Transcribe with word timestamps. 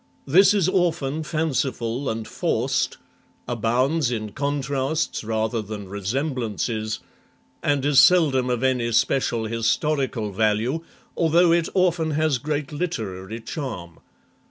This 0.25 0.55
is 0.55 0.67
often 0.67 1.21
fanciful 1.21 2.09
and 2.09 2.27
forced, 2.27 2.97
abounds 3.47 4.09
in 4.09 4.31
contrasts 4.31 5.23
rather 5.23 5.61
than 5.61 5.87
resemblances, 5.87 7.01
and 7.61 7.85
is 7.85 7.99
seldom 7.99 8.49
of 8.49 8.63
any 8.63 8.91
special 8.93 9.45
historical 9.45 10.31
value, 10.31 10.83
although 11.15 11.51
it 11.51 11.69
often 11.75 12.09
has 12.17 12.39
great 12.39 12.71
literary 12.71 13.39
charm. 13.41 13.99